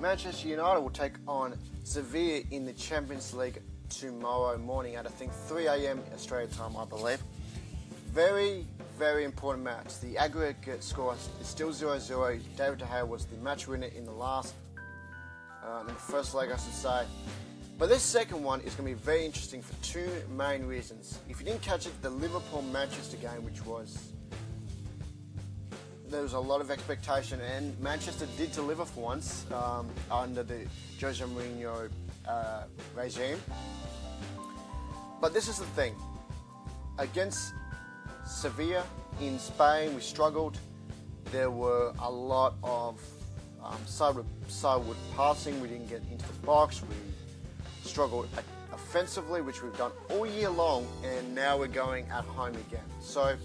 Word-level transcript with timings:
Manchester 0.00 0.46
United 0.46 0.80
will 0.80 0.90
take 0.90 1.14
on 1.26 1.58
Sevilla 1.82 2.42
in 2.52 2.64
the 2.64 2.72
Champions 2.74 3.34
League 3.34 3.60
tomorrow 3.88 4.56
morning 4.56 4.94
at 4.94 5.06
I 5.06 5.08
think 5.08 5.32
3 5.32 5.66
a.m. 5.66 6.00
Australia 6.14 6.46
time, 6.46 6.76
I 6.76 6.84
believe. 6.84 7.20
Very, 8.12 8.64
very 8.96 9.24
important 9.24 9.64
match. 9.64 9.98
The 10.00 10.16
aggregate 10.16 10.84
score 10.84 11.16
is 11.40 11.46
still 11.46 11.70
0-0. 11.70 12.40
David 12.56 12.78
De 12.78 12.84
Gea 12.84 13.06
was 13.06 13.24
the 13.24 13.36
match 13.38 13.66
winner 13.66 13.88
in 13.88 14.04
the 14.04 14.12
last, 14.12 14.54
um, 15.66 15.88
in 15.88 15.94
the 15.94 16.00
first 16.00 16.32
leg, 16.32 16.50
I 16.52 16.56
should 16.56 16.74
say. 16.74 17.04
But 17.76 17.88
this 17.88 18.02
second 18.02 18.42
one 18.42 18.60
is 18.60 18.74
going 18.74 18.88
to 18.88 18.96
be 18.96 19.04
very 19.04 19.26
interesting 19.26 19.62
for 19.62 19.74
two 19.84 20.10
main 20.36 20.64
reasons. 20.64 21.18
If 21.28 21.40
you 21.40 21.46
didn't 21.46 21.62
catch 21.62 21.86
it, 21.86 22.02
the 22.02 22.10
Liverpool 22.10 22.62
Manchester 22.62 23.16
game, 23.16 23.44
which 23.44 23.64
was 23.66 24.12
there 26.10 26.22
was 26.22 26.32
a 26.32 26.40
lot 26.40 26.60
of 26.60 26.70
expectation, 26.70 27.40
and 27.40 27.78
Manchester 27.80 28.26
did 28.36 28.52
deliver 28.52 28.84
for 28.84 29.00
once 29.00 29.44
um, 29.52 29.88
under 30.10 30.42
the 30.42 30.66
Jose 31.00 31.22
Mourinho 31.24 31.90
uh, 32.26 32.62
regime. 32.94 33.38
But 35.20 35.34
this 35.34 35.48
is 35.48 35.58
the 35.58 35.66
thing 35.66 35.94
against 36.98 37.52
Sevilla 38.26 38.84
in 39.20 39.38
Spain, 39.38 39.94
we 39.94 40.00
struggled. 40.00 40.58
There 41.32 41.50
were 41.50 41.92
a 41.98 42.10
lot 42.10 42.54
of 42.62 43.00
um, 43.62 43.78
sideward, 43.86 44.26
passing. 45.16 45.60
We 45.60 45.68
didn't 45.68 45.88
get 45.88 46.02
into 46.10 46.26
the 46.26 46.46
box. 46.46 46.82
We 46.82 47.88
struggled 47.88 48.28
offensively, 48.72 49.42
which 49.42 49.62
we've 49.62 49.76
done 49.76 49.92
all 50.10 50.26
year 50.26 50.50
long, 50.50 50.86
and 51.04 51.34
now 51.34 51.58
we're 51.58 51.66
going 51.66 52.06
at 52.10 52.24
home 52.24 52.54
again. 52.54 52.84
So, 53.00 53.36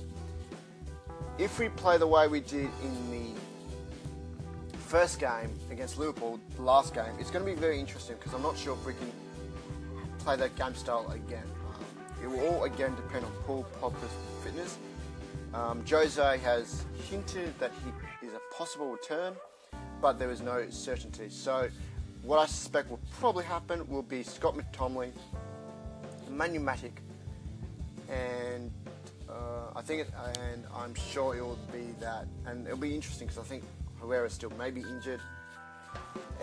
if 1.38 1.60
we 1.60 1.70
play 1.70 1.98
the 1.98 2.08
way 2.08 2.28
we 2.28 2.40
did 2.40 2.70
in 2.84 3.12
the 3.12 4.80
first 4.80 5.20
game 5.20 5.50
against 5.72 5.98
Liverpool, 5.98 6.40
the 6.56 6.62
last 6.62 6.94
game, 6.94 7.12
it's 7.20 7.32
going 7.32 7.44
to 7.44 7.52
be 7.52 7.58
very 7.58 7.80
interesting 7.80 8.16
because 8.18 8.34
I'm 8.34 8.44
not 8.44 8.58
sure 8.58 8.74
if 8.74 8.86
we 8.86 8.94
can 8.94 9.12
play 10.20 10.36
that 10.36 10.56
game 10.56 10.76
style 10.76 11.10
again. 11.12 11.44
Um, 11.68 11.84
it 12.24 12.28
will 12.28 12.48
all 12.48 12.64
again 12.66 12.96
depend 12.96 13.26
on 13.26 13.32
Paul 13.46 13.66
Pogba's 13.82 14.12
fitness. 14.44 14.78
Um, 15.54 15.84
Jose 15.90 16.38
has 16.40 16.86
hinted 17.10 17.58
that 17.60 17.72
he 17.84 18.28
is 18.28 18.34
a 18.34 18.56
possible 18.56 18.92
return, 18.92 19.34
but 20.02 20.20
there 20.20 20.32
is 20.32 20.42
no 20.42 20.70
certainty. 20.70 21.30
So, 21.30 21.70
what 22.24 22.40
I 22.40 22.46
suspect 22.46 22.90
will 22.90 23.02
probably 23.20 23.44
happen 23.44 23.88
will 23.88 24.02
be 24.02 24.24
Scott 24.24 24.56
McTominay, 24.56 25.12
Manu 26.30 26.60
Matic, 26.60 26.94
and 28.10 28.72
uh, 29.30 29.72
I 29.76 29.82
think, 29.82 30.02
it, 30.02 30.14
and 30.40 30.66
I'm 30.76 30.94
sure 30.94 31.36
it 31.36 31.42
will 31.42 31.60
be 31.72 31.94
that, 32.00 32.28
and 32.46 32.66
it'll 32.66 32.78
be 32.78 32.94
interesting 32.94 33.28
because 33.28 33.44
I 33.44 33.48
think 33.48 33.64
Herrera 34.00 34.30
still 34.30 34.52
may 34.52 34.72
be 34.72 34.82
injured, 34.82 35.22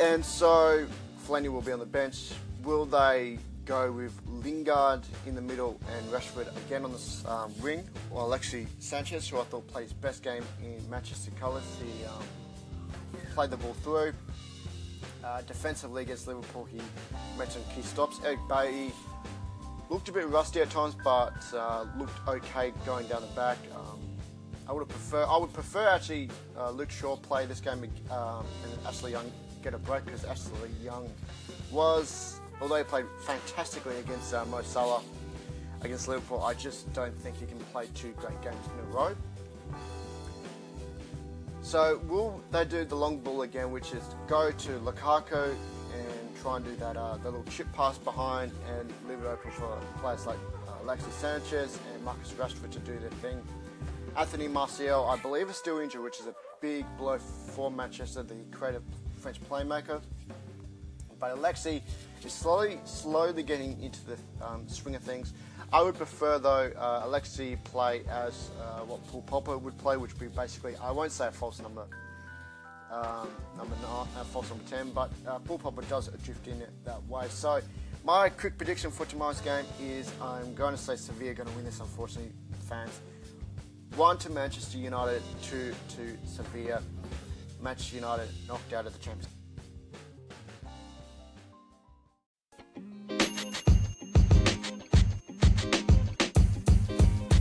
and 0.00 0.24
so 0.24 0.86
Fellaini 1.26 1.50
will 1.50 1.62
be 1.62 1.72
on 1.72 1.78
the 1.78 1.86
bench. 1.86 2.32
Will 2.62 2.84
they 2.84 3.38
go 3.70 3.92
with 3.92 4.12
Lingard 4.26 5.02
in 5.26 5.36
the 5.36 5.40
middle 5.40 5.78
and 5.96 6.06
Rashford 6.10 6.48
again 6.66 6.84
on 6.84 6.92
the 6.92 7.30
um, 7.30 7.52
wing, 7.62 7.88
or 8.10 8.22
Alexis 8.22 8.66
Sanchez, 8.80 9.28
who 9.28 9.38
I 9.38 9.44
thought 9.44 9.66
played 9.68 9.84
his 9.84 9.92
best 9.92 10.24
game 10.24 10.42
in 10.60 10.90
Manchester 10.90 11.30
colours. 11.38 11.62
He 11.78 12.04
um, 12.04 12.24
played 13.34 13.50
the 13.50 13.56
ball 13.56 13.74
through. 13.84 14.12
Uh, 15.22 15.42
defensively 15.42 16.02
against 16.02 16.26
Liverpool, 16.26 16.64
he 16.64 16.80
made 17.38 17.52
some 17.52 17.62
key 17.74 17.82
stops. 17.82 18.18
Eric 18.24 18.40
Bailly 18.48 18.90
looked 19.90 20.08
a 20.08 20.12
bit 20.12 20.28
rusty 20.28 20.60
at 20.60 20.70
times, 20.70 20.96
but 21.02 21.34
uh, 21.52 21.84
looked 21.98 22.16
okay 22.26 22.72
going 22.86 23.06
down 23.08 23.20
the 23.20 23.26
back. 23.34 23.58
Um, 23.74 23.98
I 24.68 24.72
would 24.72 24.88
prefer, 24.88 25.24
I 25.24 25.36
would 25.36 25.52
prefer 25.52 25.88
actually 25.88 26.30
uh, 26.56 26.70
Luke 26.70 26.92
Shaw 26.92 27.16
play 27.16 27.44
this 27.44 27.60
game 27.60 27.82
um, 28.10 28.46
and 28.62 28.86
Ashley 28.86 29.10
Young 29.10 29.30
get 29.62 29.74
a 29.74 29.78
break 29.78 30.04
because 30.04 30.24
Ashley 30.24 30.70
Young 30.82 31.10
was, 31.72 32.40
although 32.62 32.76
he 32.76 32.84
played 32.84 33.06
fantastically 33.26 33.98
against 33.98 34.32
uh, 34.32 34.44
Mo 34.46 34.62
Salah 34.62 35.02
against 35.82 36.06
Liverpool, 36.08 36.40
I 36.42 36.54
just 36.54 36.90
don't 36.92 37.18
think 37.20 37.38
he 37.38 37.46
can 37.46 37.58
play 37.72 37.86
two 37.94 38.12
great 38.12 38.40
games 38.42 38.64
in 38.72 38.84
a 38.86 38.96
row. 38.96 39.16
So 41.62 42.00
will 42.08 42.40
they 42.52 42.64
do 42.64 42.84
the 42.84 42.94
long 42.94 43.18
ball 43.18 43.42
again, 43.42 43.72
which 43.72 43.92
is 43.92 44.02
go 44.28 44.50
to 44.50 44.70
Lukaku 44.78 45.54
try 46.40 46.56
and 46.56 46.64
do 46.64 46.74
that, 46.76 46.96
uh, 46.96 47.18
little 47.22 47.44
chip 47.50 47.70
pass 47.72 47.98
behind 47.98 48.50
and 48.76 48.92
leave 49.08 49.18
it 49.18 49.26
open 49.26 49.50
for 49.50 49.78
players 50.00 50.26
like 50.26 50.38
uh, 50.68 50.82
Alexis 50.82 51.14
Sanchez 51.14 51.78
and 51.92 52.04
Marcus 52.04 52.32
Rashford 52.32 52.70
to 52.70 52.78
do 52.80 52.98
their 52.98 53.10
thing. 53.22 53.40
Anthony 54.16 54.48
Martial, 54.48 55.06
I 55.06 55.16
believe, 55.16 55.50
is 55.50 55.56
still 55.56 55.78
injured, 55.78 56.02
which 56.02 56.18
is 56.18 56.26
a 56.26 56.34
big 56.60 56.84
blow 56.96 57.18
for 57.18 57.70
Manchester, 57.70 58.22
the 58.22 58.34
creative 58.50 58.82
French 59.18 59.40
playmaker. 59.48 60.00
But 61.18 61.36
Alexi 61.36 61.82
is 62.24 62.32
slowly, 62.32 62.80
slowly 62.84 63.42
getting 63.42 63.80
into 63.82 64.00
the 64.06 64.16
um, 64.44 64.66
swing 64.66 64.94
of 64.94 65.02
things. 65.02 65.34
I 65.72 65.82
would 65.82 65.94
prefer, 65.94 66.38
though, 66.38 66.72
uh, 66.76 67.06
Alexi 67.06 67.62
play 67.64 68.02
as 68.10 68.50
uh, 68.60 68.80
what 68.80 69.06
Paul 69.08 69.24
Pogba 69.28 69.60
would 69.60 69.78
play, 69.78 69.96
which 69.96 70.12
would 70.14 70.20
be 70.20 70.34
basically, 70.34 70.74
I 70.82 70.90
won't 70.90 71.12
say 71.12 71.28
a 71.28 71.30
false 71.30 71.60
number, 71.60 71.86
um, 72.90 73.28
number 73.56 73.76
nine, 73.82 74.06
uh, 74.16 74.24
false 74.24 74.48
number 74.48 74.64
10, 74.64 74.90
but 74.90 75.10
uh, 75.26 75.38
Paul 75.40 75.58
Pogba 75.58 75.88
does 75.88 76.08
drift 76.24 76.46
in 76.48 76.62
that 76.84 77.02
way. 77.06 77.26
So, 77.28 77.60
my 78.04 78.30
quick 78.30 78.56
prediction 78.56 78.90
for 78.90 79.04
tomorrow's 79.06 79.40
game 79.40 79.64
is 79.80 80.10
I'm 80.20 80.54
going 80.54 80.74
to 80.74 80.80
say 80.80 80.96
Sevilla 80.96 81.34
going 81.34 81.48
to 81.48 81.54
win 81.54 81.64
this, 81.64 81.80
unfortunately, 81.80 82.32
fans. 82.68 83.00
One 83.96 84.16
to 84.18 84.30
Manchester 84.30 84.78
United, 84.78 85.22
two 85.42 85.74
to 85.96 86.18
Sevilla. 86.26 86.82
Manchester 87.60 87.96
United 87.96 88.28
knocked 88.48 88.72
out 88.72 88.86
of 88.86 88.92
the 88.92 88.98
Champions 88.98 89.28